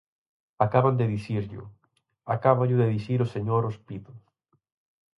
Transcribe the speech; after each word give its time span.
Acaban 0.65 0.95
de 0.99 1.05
dicirllo, 1.13 1.63
acáballo 2.35 2.75
de 2.81 2.91
dicir 2.95 3.19
o 3.25 3.31
señor 3.35 3.61
Ospido. 3.71 4.11